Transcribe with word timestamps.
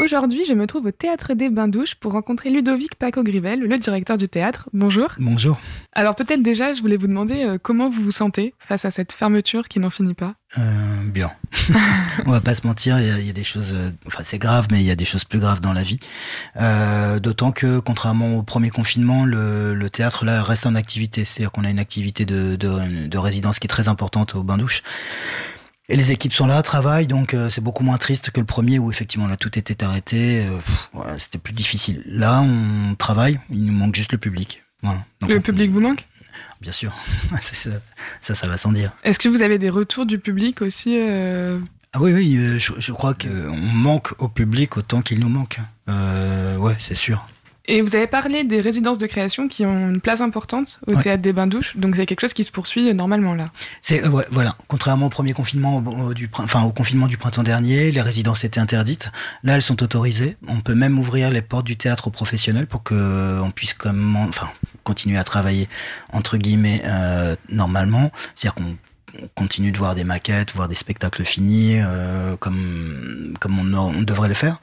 Aujourd'hui, 0.00 0.44
je 0.44 0.52
me 0.52 0.68
trouve 0.68 0.86
au 0.86 0.90
Théâtre 0.92 1.34
des 1.34 1.50
Bains-Douches 1.50 1.96
pour 1.96 2.12
rencontrer 2.12 2.50
Ludovic 2.50 2.94
Paco-Grivel, 2.94 3.58
le 3.58 3.78
directeur 3.78 4.16
du 4.16 4.28
théâtre. 4.28 4.68
Bonjour. 4.72 5.08
Bonjour. 5.18 5.58
Alors 5.92 6.14
peut-être 6.14 6.40
déjà, 6.40 6.72
je 6.72 6.80
voulais 6.80 6.96
vous 6.96 7.08
demander 7.08 7.42
euh, 7.42 7.58
comment 7.60 7.90
vous 7.90 8.04
vous 8.04 8.10
sentez 8.12 8.54
face 8.60 8.84
à 8.84 8.92
cette 8.92 9.12
fermeture 9.12 9.66
qui 9.66 9.80
n'en 9.80 9.90
finit 9.90 10.14
pas? 10.14 10.36
Euh, 10.56 11.02
Bien. 11.04 11.32
On 12.26 12.30
va 12.30 12.40
pas 12.40 12.54
se 12.54 12.64
mentir, 12.64 13.00
il 13.00 13.26
y, 13.26 13.30
a 13.30 13.32
des 13.32 13.42
choses... 13.42 13.72
euh, 13.74 13.90
enfin, 14.06 14.20
c'est 14.22 14.38
grave, 14.38 14.68
mais 14.70 14.78
il 14.78 14.86
y 14.86 14.92
a 14.92 14.96
des 14.96 15.04
choses 15.04 15.24
plus 15.24 15.40
graves 15.40 15.60
dans 15.60 15.72
la 15.72 15.82
vie. 15.82 15.98
Euh, 16.60 17.18
D'autant 17.18 17.50
que, 17.50 17.80
contrairement 17.80 18.36
au 18.36 18.44
premier 18.44 18.70
confinement, 18.70 19.24
le, 19.24 19.74
le 19.74 19.90
théâtre, 19.90 20.24
là, 20.24 20.44
reste 20.44 20.64
en 20.66 20.76
activité. 20.76 21.24
C'est-à-dire 21.24 21.50
qu'on 21.50 21.64
a 21.64 21.70
une 21.70 21.80
activité 21.80 22.24
de, 22.24 22.54
de, 22.54 23.08
de 23.08 23.18
résidence 23.18 23.58
qui 23.58 23.66
est 23.66 23.68
très 23.68 23.88
importante 23.88 24.36
au 24.36 24.44
Bains-Douches. 24.44 24.84
Et 25.90 25.96
les 25.96 26.12
équipes 26.12 26.32
sont 26.34 26.46
là, 26.46 26.60
travaillent, 26.62 27.06
donc 27.06 27.32
euh, 27.32 27.48
c'est 27.48 27.62
beaucoup 27.62 27.82
moins 27.82 27.96
triste 27.96 28.30
que 28.30 28.40
le 28.40 28.46
premier 28.46 28.78
où 28.78 28.90
effectivement 28.90 29.26
là 29.26 29.36
tout 29.36 29.58
était 29.58 29.82
arrêté. 29.82 30.44
euh, 30.46 30.58
pff, 30.58 30.90
voilà, 30.92 31.18
C'était 31.18 31.38
plus 31.38 31.54
difficile. 31.54 32.02
Là, 32.06 32.42
on 32.42 32.94
travaille, 32.94 33.40
il 33.50 33.64
nous 33.64 33.72
manque 33.72 33.94
juste 33.94 34.12
le 34.12 34.18
public. 34.18 34.62
Voilà. 34.82 35.04
Donc, 35.20 35.30
Le 35.30 35.38
on- 35.38 35.40
public 35.40 35.70
vous 35.72 35.80
manque? 35.80 36.06
Bien 36.60 36.72
sûr, 36.72 36.92
ça, 37.40 37.70
ça, 38.20 38.34
ça 38.34 38.46
va 38.48 38.56
sans 38.58 38.72
dire. 38.72 38.92
Est-ce 39.02 39.18
que 39.18 39.28
vous 39.28 39.42
avez 39.42 39.58
des 39.58 39.70
retours 39.70 40.04
du 40.06 40.18
public 40.18 40.60
aussi 40.60 40.98
euh, 40.98 41.58
Ah 41.94 42.00
oui, 42.02 42.12
oui, 42.12 42.58
je, 42.58 42.72
je 42.78 42.92
crois 42.92 43.14
qu'on 43.14 43.56
manque 43.56 44.12
au 44.18 44.28
public 44.28 44.76
autant 44.76 45.00
qu'il 45.00 45.20
nous 45.20 45.28
manque. 45.30 45.58
Ouais, 45.88 46.76
c'est 46.80 46.94
sûr. 46.96 47.24
Et 47.70 47.82
vous 47.82 47.94
avez 47.94 48.06
parlé 48.06 48.44
des 48.44 48.60
résidences 48.62 48.96
de 48.98 49.06
création 49.06 49.46
qui 49.46 49.64
ont 49.66 49.90
une 49.90 50.00
place 50.00 50.22
importante 50.22 50.80
au 50.86 50.94
Ouais. 50.94 51.02
Théâtre 51.02 51.22
des 51.22 51.34
Bains-Douches, 51.34 51.76
donc 51.76 51.96
c'est 51.96 52.06
quelque 52.06 52.22
chose 52.22 52.32
qui 52.32 52.42
se 52.42 52.50
poursuit 52.50 52.88
euh, 52.88 52.94
normalement 52.94 53.34
là. 53.34 53.50
C'est 53.82 54.02
euh, 54.04 54.08
ouais, 54.08 54.24
voilà. 54.30 54.56
Contrairement 54.68 55.06
au 55.06 55.10
premier 55.10 55.34
confinement, 55.34 55.76
au, 55.76 56.08
au- 56.08 56.14
du, 56.14 56.30
enfin 56.38 56.62
au 56.64 56.72
confinement 56.72 57.06
du 57.06 57.18
printemps 57.18 57.42
dernier, 57.42 57.90
les 57.92 58.00
résidences 58.00 58.42
étaient 58.42 58.58
interdites. 58.58 59.12
Là, 59.44 59.54
elles 59.54 59.62
sont 59.62 59.82
autorisées. 59.82 60.38
On 60.48 60.60
peut 60.62 60.74
même 60.74 60.98
ouvrir 60.98 61.30
les 61.30 61.42
portes 61.42 61.66
du 61.66 61.76
théâtre 61.76 62.08
aux 62.08 62.10
professionnels 62.10 62.66
pour 62.66 62.82
que 62.82 63.38
on 63.42 63.50
puisse 63.50 63.74
comme, 63.74 64.16
enfin, 64.16 64.48
continuer 64.82 65.18
à 65.18 65.24
travailler 65.24 65.68
entre 66.12 66.38
guillemets 66.38 66.80
euh, 66.86 67.36
normalement. 67.50 68.10
C'est-à-dire 68.34 68.54
qu'on 68.54 68.76
on 69.22 69.28
continue 69.34 69.72
de 69.72 69.78
voir 69.78 69.94
des 69.94 70.04
maquettes, 70.04 70.54
voir 70.54 70.68
des 70.68 70.74
spectacles 70.74 71.24
finis, 71.24 71.76
euh, 71.78 72.36
comme 72.36 73.34
comme 73.40 73.58
on, 73.58 73.74
on 73.78 74.02
devrait 74.02 74.28
le 74.28 74.34
faire. 74.34 74.60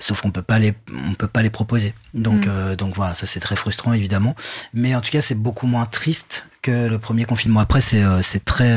Sauf 0.00 0.20
qu'on 0.22 0.30
peut 0.30 0.42
pas 0.42 0.58
les 0.58 0.74
on 1.08 1.14
peut 1.14 1.28
pas 1.28 1.42
les 1.42 1.50
proposer. 1.50 1.94
Donc 2.14 2.46
Mm. 2.46 2.50
euh, 2.50 2.76
donc 2.76 2.94
voilà, 2.96 3.14
ça 3.14 3.26
c'est 3.26 3.40
très 3.40 3.56
frustrant 3.56 3.92
évidemment. 3.92 4.34
Mais 4.74 4.94
en 4.94 5.00
tout 5.00 5.10
cas, 5.10 5.20
c'est 5.20 5.34
beaucoup 5.34 5.66
moins 5.66 5.86
triste 5.86 6.46
que 6.62 6.88
le 6.88 6.98
premier 6.98 7.24
confinement. 7.24 7.60
Après, 7.60 7.80
c'est 7.80 8.02
euh, 8.02 8.22
c'est 8.22 8.44
très 8.44 8.76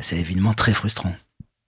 c'est 0.00 0.16
évidemment 0.18 0.54
très 0.54 0.74
frustrant. 0.74 1.14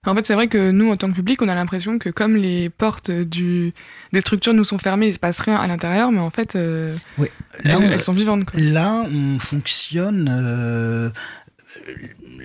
En 0.07 0.15
fait, 0.15 0.25
c'est 0.25 0.33
vrai 0.33 0.47
que 0.47 0.71
nous, 0.71 0.89
en 0.89 0.95
tant 0.95 1.09
que 1.09 1.15
public, 1.15 1.41
on 1.41 1.49
a 1.49 1.55
l'impression 1.55 1.99
que 1.99 2.09
comme 2.09 2.37
les 2.37 2.69
portes 2.69 3.11
du... 3.11 3.73
des 4.13 4.21
structures 4.21 4.53
nous 4.53 4.63
sont 4.63 4.77
fermées, 4.77 5.07
il 5.09 5.13
se 5.13 5.19
passe 5.19 5.39
rien 5.41 5.57
à 5.57 5.67
l'intérieur, 5.67 6.09
mais 6.13 6.21
en 6.21 6.29
fait, 6.29 6.55
euh, 6.55 6.95
Là, 7.17 7.25
elles, 7.65 7.75
on, 7.75 7.81
elles 7.81 8.01
sont 8.01 8.13
vivantes. 8.13 8.45
Quoi. 8.45 8.61
là, 8.61 9.03
on 9.11 9.39
fonctionne. 9.39 10.29
euh, 10.31 11.09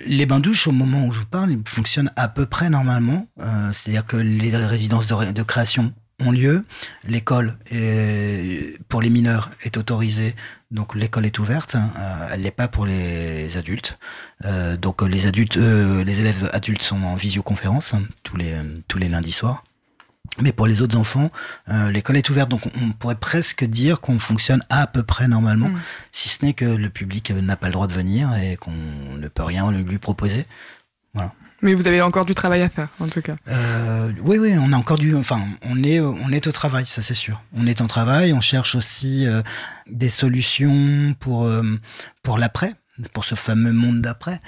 les 0.05 0.25
bains 0.25 0.39
douches, 0.39 0.67
au 0.67 0.71
moment 0.71 1.05
où 1.07 1.11
je 1.11 1.19
vous 1.21 1.25
parle, 1.25 1.55
fonctionnent 1.65 2.11
à 2.15 2.27
peu 2.27 2.45
près 2.45 2.69
normalement. 2.69 3.27
Euh, 3.39 3.71
C'est-à-dire 3.71 4.05
que 4.05 4.17
les 4.17 4.55
résidences 4.55 5.07
de, 5.07 5.13
ré- 5.13 5.33
de 5.33 5.43
création 5.43 5.93
ont 6.21 6.31
lieu. 6.31 6.63
L'école, 7.07 7.57
pour 8.89 9.01
les 9.01 9.09
mineurs, 9.09 9.51
est 9.63 9.77
autorisée. 9.77 10.35
Donc 10.71 10.95
l'école 10.95 11.25
est 11.25 11.39
ouverte. 11.39 11.75
hein. 11.75 11.91
Euh, 11.97 12.29
elle 12.31 12.41
l'est 12.41 12.51
pas 12.51 12.67
pour 12.67 12.85
les 12.85 13.57
adultes. 13.57 13.97
Euh, 14.45 14.77
donc 14.77 15.01
les 15.01 15.27
adultes, 15.27 15.57
les 15.57 16.19
élèves 16.21 16.49
adultes 16.53 16.81
sont 16.81 17.01
en 17.03 17.15
visioconférence 17.15 17.93
hein, 17.93 18.03
tous 18.23 18.37
les 18.37 18.55
tous 18.87 18.97
les 18.97 19.09
lundis 19.09 19.31
soirs. 19.31 19.63
Mais 20.41 20.51
pour 20.51 20.67
les 20.67 20.81
autres 20.81 20.97
enfants, 20.97 21.31
euh, 21.69 21.89
l'école 21.91 22.17
est 22.17 22.29
ouverte, 22.29 22.49
donc 22.49 22.65
on, 22.65 22.71
on 22.87 22.91
pourrait 22.91 23.15
presque 23.15 23.63
dire 23.63 24.01
qu'on 24.01 24.19
fonctionne 24.19 24.61
à 24.69 24.85
peu 24.85 25.01
près 25.03 25.27
normalement, 25.27 25.69
Mm. 25.69 25.79
si 26.11 26.29
ce 26.29 26.43
n'est 26.43 26.53
que 26.53 26.65
le 26.65 26.89
public 26.89 27.31
euh, 27.31 27.41
n'a 27.41 27.55
pas 27.55 27.67
le 27.67 27.73
droit 27.73 27.87
de 27.87 27.93
venir 27.93 28.35
et 28.35 28.57
qu'on 28.57 28.71
ne 29.17 29.27
peut 29.29 29.43
rien 29.43 29.71
lui 29.71 29.97
proposer. 29.97 30.45
Mais 31.61 31.73
vous 31.73 31.87
avez 31.87 32.01
encore 32.01 32.25
du 32.25 32.35
travail 32.35 32.61
à 32.61 32.69
faire, 32.69 32.89
en 32.99 33.07
tout 33.07 33.21
cas. 33.21 33.37
Euh, 33.47 34.11
oui, 34.21 34.37
oui, 34.37 34.53
on 34.59 34.73
a 34.73 34.77
encore 34.77 34.97
du, 34.99 35.15
enfin, 35.15 35.41
on 35.61 35.81
est, 35.83 35.99
on 36.01 36.29
est 36.29 36.45
au 36.47 36.51
travail, 36.51 36.85
ça 36.85 37.01
c'est 37.01 37.15
sûr. 37.15 37.41
On 37.55 37.65
est 37.65 37.79
en 37.81 37.87
travail, 37.87 38.33
on 38.33 38.41
cherche 38.41 38.75
aussi 38.75 39.25
euh, 39.25 39.41
des 39.89 40.09
solutions 40.09 41.15
pour 41.19 41.49
pour 42.23 42.37
l'après, 42.37 42.73
pour 43.13 43.23
ce 43.23 43.35
fameux 43.35 43.71
monde 43.71 44.01
d'après. 44.01 44.41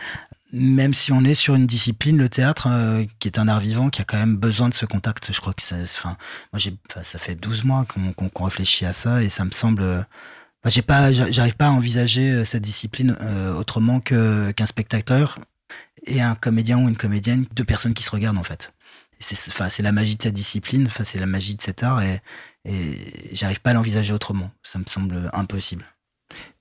Même 0.53 0.93
si 0.93 1.11
on 1.11 1.23
est 1.25 1.33
sur 1.35 1.55
une 1.55 1.67
discipline, 1.67 2.17
le 2.17 2.29
théâtre, 2.29 2.67
euh, 2.69 3.05
qui 3.19 3.27
est 3.27 3.37
un 3.37 3.47
art 3.49 3.59
vivant, 3.59 3.89
qui 3.89 4.01
a 4.01 4.05
quand 4.05 4.17
même 4.17 4.37
besoin 4.37 4.69
de 4.69 4.73
ce 4.73 4.85
contact. 4.85 5.33
Je 5.33 5.41
crois 5.41 5.53
que 5.53 5.61
ça, 5.61 5.75
enfin, 5.83 6.15
moi 6.53 6.59
j'ai, 6.59 6.73
ça 7.03 7.19
fait 7.19 7.35
12 7.35 7.65
mois 7.65 7.85
qu'on 7.85 8.13
qu'on- 8.13 8.45
réfléchit 8.45 8.85
à 8.85 8.93
ça 8.93 9.21
et 9.23 9.29
ça 9.29 9.43
me 9.43 9.51
semble. 9.51 9.81
euh, 9.81 10.01
pas, 10.85 11.11
j'a- 11.13 11.31
j'arrive 11.31 11.55
pas 11.55 11.67
à 11.67 11.71
envisager 11.71 12.29
euh, 12.31 12.43
cette 12.43 12.63
discipline 12.63 13.15
autrement 13.57 13.99
qu'un 13.99 14.53
spectateur 14.65 15.39
et 16.05 16.21
un 16.21 16.35
comédien 16.35 16.77
ou 16.79 16.87
une 16.89 16.97
comédienne, 16.97 17.45
deux 17.53 17.63
personnes 17.65 17.93
qui 17.93 18.03
se 18.03 18.11
regardent 18.11 18.37
en 18.37 18.43
fait. 18.43 18.73
C'est 19.19 19.81
la 19.83 19.91
magie 19.91 20.15
de 20.15 20.21
cette 20.21 20.33
discipline, 20.33 20.89
c'est 21.03 21.19
la 21.19 21.25
magie 21.25 21.55
de 21.55 21.61
cet 21.61 21.83
art 21.83 22.01
et, 22.03 22.21
et 22.65 22.95
j'arrive 23.33 23.61
pas 23.61 23.71
à 23.71 23.73
l'envisager 23.73 24.13
autrement. 24.13 24.51
Ça 24.63 24.77
me 24.79 24.83
semble 24.87 25.29
impossible. 25.33 25.85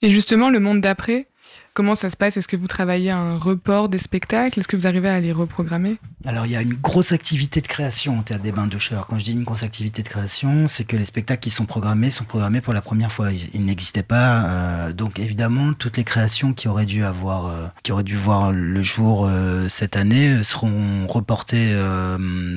Et 0.03 0.11
justement, 0.11 0.49
le 0.51 0.59
monde 0.61 0.81
d'après, 0.81 1.29
comment 1.77 1.95
ça 1.95 2.09
se 2.09 2.17
passe? 2.17 2.39
Est-ce 2.39 2.49
que 2.49 2.57
vous 2.57 2.67
travaillez 2.67 3.11
à 3.11 3.19
un 3.19 3.37
report 3.39 3.91
des 3.91 3.99
spectacles? 3.99 4.59
Est-ce 4.59 4.67
que 4.67 4.77
vous 4.77 4.87
arrivez 4.87 5.11
à 5.11 5.21
les 5.21 5.31
reprogrammer? 5.31 5.99
Alors 6.25 6.47
il 6.47 6.53
y 6.53 6.57
a 6.57 6.63
une 6.63 6.73
grosse 6.75 7.13
activité 7.13 7.61
de 7.61 7.67
création 7.67 8.19
au 8.19 8.23
Théâtre 8.23 8.43
des 8.43 8.51
Bains 8.51 8.67
Douches. 8.67 8.91
Alors 8.93 9.07
quand 9.07 9.19
je 9.19 9.25
dis 9.25 9.33
une 9.33 9.45
grosse 9.45 9.63
activité 9.63 10.03
de 10.03 10.09
création, 10.09 10.67
c'est 10.67 10.85
que 10.85 10.97
les 10.97 11.05
spectacles 11.05 11.41
qui 11.41 11.51
sont 11.51 11.67
programmés 11.67 12.11
sont 12.11 12.25
programmés 12.25 12.63
pour 12.63 12.73
la 12.73 12.81
première 12.81 13.13
fois. 13.13 13.31
Ils, 13.31 13.65
n'existaient 13.65 14.03
pas. 14.03 14.45
euh, 14.47 14.93
donc 14.95 15.19
évidemment, 15.19 15.75
toutes 15.75 15.99
les 15.99 16.05
créations 16.05 16.55
qui 16.55 16.67
auraient 16.67 16.87
dû 16.87 17.05
avoir, 17.05 17.47
euh, 17.47 17.67
qui 17.83 17.93
auraient 17.93 18.03
dû 18.05 18.17
voir 18.17 18.53
le 18.53 18.83
jour 18.83 19.27
euh, 19.27 19.69
cette 19.69 19.97
année 19.97 20.43
seront 20.43 21.07
reportées 21.07 21.75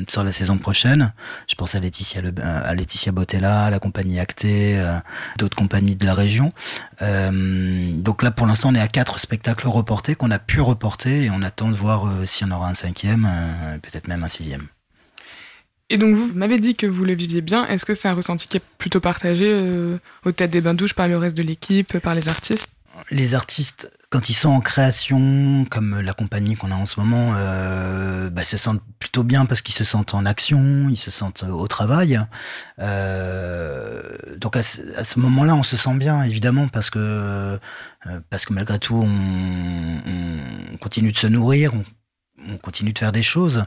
sur 0.08 0.24
la 0.24 0.32
saison 0.32 0.58
prochaine. 0.58 1.12
Je 1.48 1.56
pense 1.56 1.76
à 1.76 1.82
Laetitia, 1.82 2.22
Le- 2.22 2.34
à 2.42 2.74
Laetitia 2.74 3.12
Botella, 3.12 3.66
à 3.66 3.70
la 3.70 3.80
compagnie 3.80 4.20
Acté, 4.20 4.80
euh, 4.80 4.98
d'autres 5.38 5.58
compagnies 5.58 5.98
de 5.98 6.06
la 6.06 6.14
région. 6.14 6.54
Donc 7.02 8.24
là, 8.24 8.32
pour 8.32 8.48
l'instant, 8.48 8.70
on 8.72 8.76
est 8.76 8.80
à 8.80 8.88
quatre 8.88 9.09
spectacles 9.18 9.68
reportés 9.68 10.16
qu'on 10.16 10.32
a 10.32 10.40
pu 10.40 10.62
reporter 10.62 11.24
et 11.24 11.30
on 11.30 11.42
attend 11.42 11.70
de 11.70 11.76
voir 11.76 12.06
euh, 12.06 12.26
s'il 12.26 12.48
y 12.48 12.52
en 12.52 12.56
aura 12.56 12.70
un 12.70 12.74
cinquième, 12.74 13.28
euh, 13.30 13.78
peut-être 13.80 14.08
même 14.08 14.24
un 14.24 14.28
sixième. 14.28 14.68
Et 15.90 15.98
donc, 15.98 16.16
vous 16.16 16.32
m'avez 16.34 16.60
dit 16.60 16.76
que 16.76 16.86
vous 16.86 17.04
le 17.04 17.14
viviez 17.14 17.42
bien. 17.42 17.66
Est-ce 17.68 17.86
que 17.86 17.96
c'est 17.96 18.08
un 18.08 18.14
ressenti 18.14 18.48
qui 18.48 18.58
est 18.58 18.64
plutôt 18.78 19.00
partagé 19.00 19.50
euh, 19.52 19.98
au 20.24 20.32
Théâtre 20.32 20.52
des 20.52 20.62
Bains-Douches 20.62 20.94
par 20.94 21.08
le 21.08 21.18
reste 21.18 21.36
de 21.36 21.42
l'équipe, 21.42 21.98
par 21.98 22.14
les 22.14 22.30
artistes? 22.30 22.70
Les 23.10 23.34
artistes, 23.34 23.92
quand 24.10 24.30
ils 24.30 24.34
sont 24.34 24.50
en 24.50 24.60
création, 24.60 25.66
comme 25.70 26.00
la 26.00 26.14
compagnie 26.14 26.56
qu'on 26.56 26.72
a 26.72 26.76
en 26.76 26.86
ce 26.86 27.00
moment, 27.00 27.34
euh, 27.36 28.30
bah, 28.30 28.44
se 28.44 28.58
sentent 28.58 28.82
plutôt 29.00 29.24
bien 29.24 29.46
parce 29.46 29.62
qu'ils 29.62 29.76
se 29.76 29.84
sentent 29.84 30.16
en 30.16 30.26
action, 30.26 30.88
ils 30.90 30.98
se 30.98 31.12
sentent 31.12 31.44
au 31.44 31.68
travail. 31.68 32.20
Euh, 32.80 34.02
donc 34.38 34.56
à 34.56 34.64
ce, 34.64 35.20
moment-là, 35.20 35.56
on 35.56 35.64
se 35.64 35.78
sent 35.78 35.94
bien, 35.96 36.24
évidemment, 36.24 36.68
parce 36.70 36.90
que 36.90 37.00
euh, 38.08 38.20
malgré 38.50 38.80
tout, 38.80 38.96
on, 38.96 40.02
on 40.74 40.78
continue 40.78 41.12
de 41.12 41.18
se 41.18 41.28
nourrir, 41.28 41.76
on, 41.76 41.84
on 42.48 42.58
continue 42.58 42.94
de 42.94 43.00
faire 43.00 43.12
des 43.12 43.24
choses. 43.24 43.64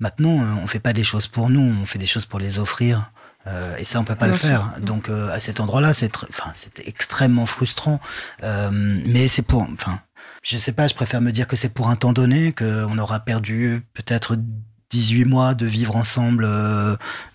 Maintenant, 0.00 0.42
euh, 0.42 0.54
on 0.62 0.66
fait 0.66 0.80
pas 0.80 0.92
des 0.92 1.04
choses 1.04 1.28
pour 1.28 1.50
nous, 1.50 1.60
on 1.82 1.86
fait 1.86 1.98
des 1.98 2.06
choses 2.06 2.26
pour 2.26 2.38
les 2.38 2.58
offrir. 2.58 3.10
Euh, 3.46 3.76
et 3.76 3.84
ça, 3.84 4.00
on 4.00 4.04
peut 4.04 4.14
pas 4.14 4.26
Bien 4.26 4.34
le 4.34 4.38
sûr. 4.38 4.48
faire. 4.48 4.72
Donc, 4.80 5.08
euh, 5.08 5.30
à 5.30 5.40
cet 5.40 5.60
endroit-là, 5.60 5.92
c'est, 5.92 6.12
enfin, 6.30 6.50
c'est 6.54 6.86
extrêmement 6.86 7.46
frustrant. 7.46 8.00
Euh, 8.42 8.70
mais 8.72 9.28
c'est 9.28 9.42
pour, 9.42 9.62
enfin, 9.62 10.00
je 10.42 10.58
sais 10.58 10.72
pas. 10.72 10.86
Je 10.86 10.94
préfère 10.94 11.20
me 11.20 11.32
dire 11.32 11.46
que 11.46 11.56
c'est 11.56 11.68
pour 11.68 11.88
un 11.88 11.96
temps 11.96 12.12
donné, 12.12 12.52
qu'on 12.52 12.98
aura 12.98 13.20
perdu 13.20 13.84
peut-être 13.94 14.36
18 14.90 15.24
mois 15.24 15.54
de 15.54 15.66
vivre 15.66 15.96
ensemble 15.96 16.44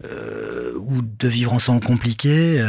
ou 0.03 1.01
de 1.01 1.27
vivre 1.27 1.53
ensemble 1.53 1.83
compliqué. 1.83 2.63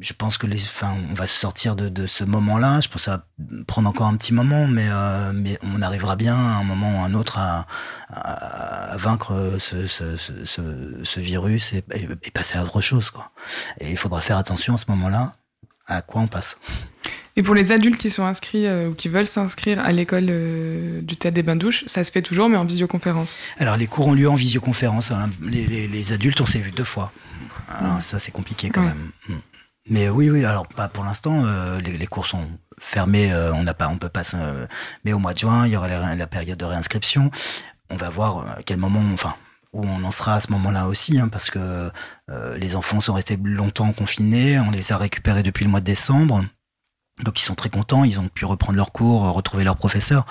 Je, 0.00 0.12
pense 0.12 0.38
que 0.38 0.46
les, 0.46 0.62
enfin, 0.62 0.94
on 1.10 1.14
va 1.14 1.26
se 1.26 1.38
sortir 1.38 1.76
de, 1.76 1.88
de 1.88 2.06
ce 2.06 2.24
moment-là. 2.24 2.80
Je 2.80 2.88
pense 2.88 2.96
que 2.96 3.10
ça 3.10 3.16
va 3.38 3.46
prendre 3.66 3.88
encore 3.88 4.06
un 4.06 4.16
petit 4.16 4.32
moment, 4.34 4.66
mais, 4.66 4.86
euh, 4.88 5.32
mais 5.34 5.58
on 5.62 5.82
arrivera 5.82 6.16
bien 6.16 6.36
à 6.36 6.58
un 6.60 6.64
moment 6.64 6.98
ou 6.98 7.00
à 7.02 7.04
un 7.04 7.14
autre 7.14 7.38
à, 7.38 7.66
à, 8.08 8.92
à 8.92 8.96
vaincre 8.96 9.56
ce, 9.58 9.86
ce, 9.86 10.16
ce, 10.16 11.20
virus 11.20 11.72
et, 11.72 11.84
et, 11.94 12.08
et 12.22 12.30
passer 12.30 12.58
à 12.58 12.64
autre 12.64 12.80
chose. 12.80 13.10
Quoi. 13.10 13.30
Et 13.80 13.90
il 13.90 13.96
faudra 13.96 14.20
faire 14.20 14.36
attention 14.36 14.74
à 14.74 14.78
ce 14.78 14.86
moment-là 14.88 15.34
à 15.90 16.02
quoi 16.02 16.20
on 16.20 16.28
passe. 16.28 16.58
Et 17.36 17.42
pour 17.42 17.54
les 17.54 17.72
adultes 17.72 17.96
qui 17.96 18.10
sont 18.10 18.26
inscrits 18.26 18.66
euh, 18.66 18.88
ou 18.90 18.94
qui 18.94 19.08
veulent 19.08 19.26
s'inscrire 19.26 19.80
à 19.80 19.90
l'école 19.90 20.26
euh, 20.28 21.00
du 21.00 21.16
Théâtre 21.16 21.34
des 21.36 21.42
Bains-Douches, 21.42 21.84
ça 21.86 22.04
se 22.04 22.12
fait 22.12 22.20
toujours, 22.20 22.48
mais 22.50 22.58
en 22.58 22.64
visioconférence. 22.66 23.38
Alors, 23.58 23.76
les 23.78 23.86
cours 23.86 24.08
ont 24.08 24.12
lieu 24.12 24.28
en 24.28 24.34
visioconférence. 24.34 25.12
Alors, 25.12 25.28
les, 25.40 25.66
les, 25.66 25.88
les 25.88 26.12
adultes, 26.12 26.40
on 26.42 26.46
s'est 26.46 26.58
vu 26.58 26.72
deux 26.72 26.84
fois. 26.84 27.10
Alors, 27.70 27.94
Ouais. 27.96 28.00
ça, 28.02 28.18
c'est 28.18 28.32
compliqué 28.32 28.68
quand 28.68 28.82
Ouais. 28.82 28.88
même. 29.28 29.40
Mais 29.90 30.08
oui, 30.08 30.30
oui. 30.30 30.44
Alors, 30.44 30.66
pas 30.66 30.88
pour 30.88 31.04
l'instant. 31.04 31.44
euh, 31.44 31.80
les, 31.80 32.06
cours 32.06 32.26
sont 32.26 32.46
fermés. 32.80 33.32
euh, 33.32 33.52
on 33.54 33.62
n'a 33.62 33.74
pas, 33.74 33.88
on 33.88 33.98
peut 33.98 34.08
pas. 34.08 34.24
s'in- 34.24 34.66
mais 35.04 35.12
au 35.12 35.18
mois 35.18 35.32
de 35.32 35.38
juin, 35.38 35.66
il 35.66 35.72
y 35.72 35.76
aura 35.76 35.88
la, 36.14 36.26
période 36.26 36.58
de 36.58 36.64
réinscription. 36.64 37.30
On 37.90 37.96
va 37.96 38.08
voir 38.08 38.38
euh, 38.38 38.60
quel 38.66 38.76
moment. 38.78 39.02
Enfin, 39.12 39.34
où 39.72 39.84
on 39.84 40.02
en 40.04 40.10
sera 40.10 40.34
à 40.34 40.40
ce 40.40 40.50
moment-là 40.52 40.86
aussi, 40.88 41.18
hein, 41.20 41.28
parce 41.28 41.50
que 41.50 41.90
les 42.56 42.74
enfants 42.74 43.02
sont 43.02 43.12
restés 43.12 43.38
longtemps 43.42 43.92
confinés, 43.92 44.58
on 44.58 44.70
les 44.70 44.92
a 44.92 44.96
récupérés 44.96 45.42
depuis 45.42 45.64
le 45.64 45.70
mois 45.70 45.80
de 45.80 45.84
décembre, 45.84 46.42
donc 47.22 47.38
ils 47.38 47.44
sont 47.44 47.54
très 47.54 47.68
contents, 47.68 48.02
ils 48.04 48.18
ont 48.18 48.28
pu 48.28 48.46
reprendre 48.46 48.78
leurs 48.78 48.92
cours, 48.92 49.30
retrouver 49.30 49.64
leurs 49.64 49.76
professeurs. 49.76 50.24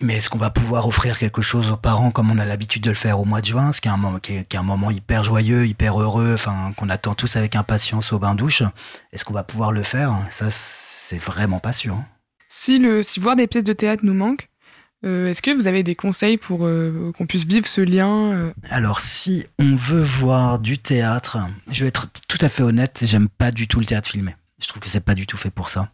Mais 0.00 0.16
est-ce 0.16 0.30
qu'on 0.30 0.38
va 0.38 0.50
pouvoir 0.50 0.86
offrir 0.86 1.18
quelque 1.18 1.42
chose 1.42 1.72
aux 1.72 1.76
parents 1.76 2.12
comme 2.12 2.30
on 2.30 2.38
a 2.38 2.44
l'habitude 2.44 2.82
de 2.82 2.90
le 2.90 2.96
faire 2.96 3.18
au 3.18 3.24
mois 3.24 3.40
de 3.40 3.46
juin, 3.46 3.72
ce 3.72 3.80
qui 3.80 3.88
est 3.88 3.90
un 3.90 3.96
moment, 3.96 4.20
qui 4.20 4.34
est, 4.34 4.54
un 4.54 4.62
moment 4.62 4.90
hyper 4.92 5.24
joyeux, 5.24 5.66
hyper 5.66 6.00
heureux, 6.00 6.34
enfin 6.34 6.72
qu'on 6.76 6.88
attend 6.88 7.14
tous 7.14 7.34
avec 7.36 7.56
impatience 7.56 8.12
au 8.12 8.18
bain 8.20 8.34
douche 8.36 8.62
Est-ce 9.12 9.24
qu'on 9.24 9.34
va 9.34 9.42
pouvoir 9.42 9.72
le 9.72 9.82
faire? 9.82 10.16
Ça, 10.30 10.46
c'est 10.50 11.18
vraiment 11.18 11.58
pas 11.58 11.72
sûr. 11.72 11.94
Hein. 11.94 12.06
Si, 12.48 12.78
le, 12.78 13.02
si 13.02 13.18
voir 13.18 13.34
des 13.34 13.48
pièces 13.48 13.64
de 13.64 13.72
théâtre 13.72 14.04
nous 14.04 14.14
manque, 14.14 14.48
euh, 15.04 15.28
est-ce 15.28 15.42
que 15.42 15.50
vous 15.50 15.66
avez 15.66 15.82
des 15.82 15.94
conseils 15.94 16.38
pour 16.38 16.66
euh, 16.66 17.12
qu'on 17.16 17.26
puisse 17.26 17.44
vivre 17.44 17.66
ce 17.66 17.80
lien 17.80 18.32
euh? 18.32 18.52
Alors, 18.70 19.00
si 19.00 19.46
on 19.58 19.76
veut 19.76 20.02
voir 20.02 20.58
du 20.58 20.78
théâtre, 20.78 21.38
je 21.70 21.84
vais 21.84 21.88
être 21.88 22.08
tout 22.28 22.38
à 22.40 22.48
fait 22.48 22.62
honnête, 22.62 23.02
j'aime 23.04 23.28
pas 23.28 23.50
du 23.50 23.68
tout 23.68 23.80
le 23.80 23.86
théâtre 23.86 24.08
filmé. 24.08 24.34
Je 24.60 24.66
trouve 24.66 24.82
que 24.82 24.88
c'est 24.88 25.04
pas 25.04 25.14
du 25.14 25.26
tout 25.26 25.36
fait 25.36 25.50
pour 25.50 25.70
ça. 25.70 25.90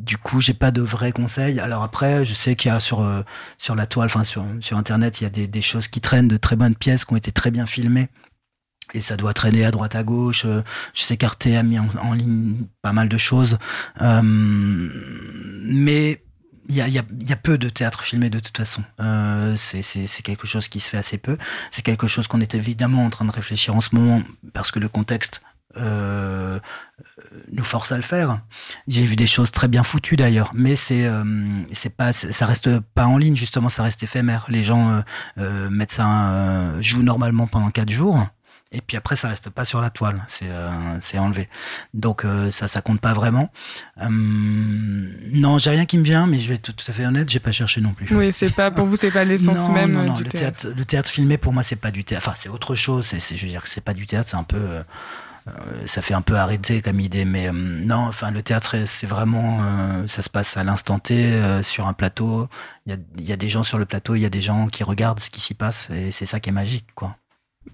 Du 0.00 0.18
coup, 0.18 0.40
j'ai 0.40 0.54
pas 0.54 0.70
de 0.70 0.82
vrais 0.82 1.12
conseils. 1.12 1.60
Alors 1.60 1.82
après, 1.82 2.24
je 2.24 2.34
sais 2.34 2.56
qu'il 2.56 2.70
y 2.70 2.74
a 2.74 2.80
sur 2.80 3.06
sur 3.58 3.74
la 3.74 3.86
toile, 3.86 4.06
enfin 4.06 4.24
sur 4.24 4.44
sur 4.60 4.76
internet, 4.76 5.20
il 5.20 5.24
y 5.24 5.26
a 5.26 5.30
des, 5.30 5.46
des, 5.46 5.62
choses 5.62 5.88
qui 5.88 6.00
traînent 6.00 6.28
de 6.28 6.36
très 6.36 6.56
bonnes 6.56 6.74
pièces 6.74 7.04
qui 7.04 7.12
ont 7.12 7.16
été 7.16 7.32
très 7.32 7.50
bien 7.50 7.66
filmées. 7.66 8.08
Et 8.92 9.02
ça 9.02 9.16
doit 9.16 9.34
traîner 9.34 9.64
à 9.64 9.70
droite 9.70 9.94
à 9.94 10.02
gauche. 10.02 10.46
Je 10.46 11.02
sais 11.02 11.16
qu'Arte 11.16 11.46
a 11.46 11.62
mis 11.62 11.78
en, 11.78 11.88
en, 12.02 12.12
ligne 12.12 12.66
pas 12.82 12.92
mal 12.92 13.08
de 13.08 13.18
choses, 13.18 13.58
mais 14.00 16.20
il 16.70 16.76
y 16.76 16.80
a, 16.80 16.88
y, 16.88 17.32
a, 17.32 17.36
peu 17.36 17.58
de 17.58 17.68
théâtre 17.68 18.04
filmé 18.04 18.30
de 18.30 18.38
toute 18.38 18.56
façon. 18.56 18.84
Euh, 19.00 19.54
c'est 19.56 20.22
quelque 20.22 20.46
chose 20.46 20.68
qui 20.68 20.78
se 20.78 20.88
fait 20.88 20.98
assez 20.98 21.18
peu. 21.18 21.36
C'est 21.72 21.82
quelque 21.82 22.06
chose 22.06 22.28
qu'on 22.28 22.40
est 22.40 22.54
évidemment 22.54 23.04
en 23.04 23.10
train 23.10 23.24
de 23.24 23.32
réfléchir 23.32 23.74
en 23.74 23.80
ce 23.80 23.94
moment 23.94 24.22
parce 24.52 24.70
que 24.70 24.78
le 24.78 24.88
contexte 24.88 25.42
euh, 25.76 26.58
nous 27.52 27.64
force 27.64 27.92
à 27.92 27.96
le 27.96 28.02
faire. 28.02 28.40
J'ai 28.88 29.04
vu 29.06 29.14
des 29.14 29.28
choses 29.28 29.52
très 29.52 29.68
bien 29.68 29.84
foutues 29.84 30.16
d'ailleurs, 30.16 30.50
mais 30.52 30.74
c'est 30.74 31.04
euh, 31.04 31.24
c'est 31.72 31.94
pas 31.94 32.12
ça 32.12 32.46
reste 32.46 32.80
pas 32.80 33.06
en 33.06 33.18
ligne 33.18 33.36
justement, 33.36 33.68
ça 33.68 33.84
reste 33.84 34.02
éphémère. 34.02 34.46
Les 34.48 34.62
gens 34.64 34.90
euh, 34.90 35.00
euh 35.38 35.70
mettent 35.70 35.92
ça 35.92 36.80
jouent 36.80 37.02
normalement 37.02 37.46
pendant 37.46 37.70
quatre 37.70 37.90
jours 37.90 38.26
et 38.72 38.80
puis 38.80 38.96
après 38.96 39.16
ça 39.16 39.28
reste 39.28 39.50
pas 39.50 39.64
sur 39.64 39.80
la 39.80 39.90
toile, 39.90 40.24
c'est 40.26 40.48
c'est 41.00 41.18
enlevé. 41.18 41.48
Donc 41.94 42.24
ça 42.50 42.66
ça 42.66 42.80
compte 42.80 43.00
pas 43.00 43.14
vraiment. 43.14 43.52
Non, 44.00 45.58
j'ai 45.58 45.70
rien 45.70 45.86
qui 45.86 45.98
me 45.98 46.04
vient, 46.04 46.26
mais 46.26 46.40
je 46.40 46.48
vais 46.48 46.56
être 46.56 46.74
tout 46.74 46.84
à 46.88 46.92
fait 46.92 47.06
honnête, 47.06 47.28
j'ai 47.28 47.40
pas 47.40 47.52
cherché 47.52 47.80
non 47.80 47.94
plus. 47.94 48.12
Oui, 48.16 48.32
c'est 48.32 48.50
pas 48.50 48.72
pour 48.72 48.86
vous, 48.86 48.96
c'est 48.96 49.12
pas 49.12 49.24
l'essence 49.24 49.68
même 49.68 49.92
non, 49.92 50.04
non, 50.04 50.14
du 50.14 50.24
le 50.24 50.30
théâtre. 50.30 50.68
Le 50.76 50.84
théâtre 50.84 51.10
filmé 51.10 51.38
pour 51.38 51.52
moi 51.52 51.62
c'est 51.62 51.76
pas 51.76 51.92
du 51.92 52.02
théâtre. 52.02 52.26
Enfin 52.26 52.36
c'est 52.36 52.48
autre 52.48 52.74
chose. 52.74 53.06
C'est 53.06 53.36
je 53.36 53.44
veux 53.44 53.52
dire 53.52 53.62
que 53.62 53.70
c'est 53.70 53.84
pas 53.84 53.94
du 53.94 54.06
théâtre, 54.06 54.30
c'est 54.30 54.36
un 54.36 54.42
peu 54.42 54.82
ça 55.86 56.02
fait 56.02 56.14
un 56.14 56.22
peu 56.22 56.36
arrêté 56.36 56.82
comme 56.82 57.00
idée, 57.00 57.24
mais 57.24 57.50
non, 57.52 58.06
enfin 58.06 58.30
le 58.30 58.42
théâtre, 58.42 58.76
c'est 58.86 59.06
vraiment, 59.06 60.06
ça 60.06 60.22
se 60.22 60.30
passe 60.30 60.56
à 60.56 60.64
l'instant 60.64 60.98
T 60.98 61.32
sur 61.62 61.86
un 61.86 61.92
plateau. 61.92 62.48
Il 62.86 62.92
y 62.92 62.94
a, 62.94 63.28
y 63.30 63.32
a, 63.32 63.36
des 63.36 63.48
gens 63.48 63.64
sur 63.64 63.78
le 63.78 63.86
plateau, 63.86 64.14
il 64.14 64.20
y 64.20 64.26
a 64.26 64.30
des 64.30 64.42
gens 64.42 64.68
qui 64.68 64.84
regardent 64.84 65.20
ce 65.20 65.30
qui 65.30 65.40
s'y 65.40 65.54
passe, 65.54 65.88
et 65.90 66.12
c'est 66.12 66.26
ça 66.26 66.40
qui 66.40 66.50
est 66.50 66.52
magique, 66.52 66.86
quoi. 66.94 67.16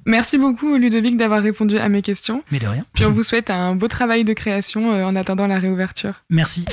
Merci 0.04 0.38
beaucoup 0.38 0.76
Ludovic 0.76 1.16
d'avoir 1.16 1.42
répondu 1.42 1.78
à 1.78 1.88
mes 1.88 2.02
questions. 2.02 2.42
Mais 2.50 2.58
de 2.58 2.66
rien. 2.66 2.84
Puis 2.94 3.04
on 3.04 3.12
vous 3.12 3.22
souhaite 3.22 3.50
un 3.50 3.74
beau 3.74 3.88
travail 3.88 4.24
de 4.24 4.32
création 4.32 4.92
euh, 4.92 5.04
en 5.04 5.16
attendant 5.16 5.46
la 5.46 5.58
réouverture. 5.58 6.22
Merci. 6.30 6.64